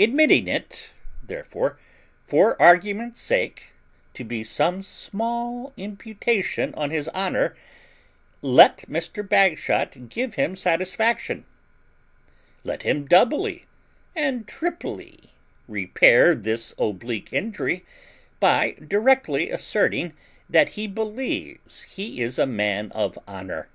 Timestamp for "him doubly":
12.82-13.66